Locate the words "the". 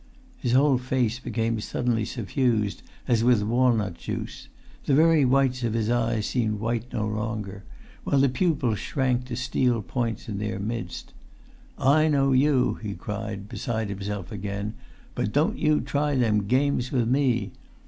4.85-4.95, 8.19-8.27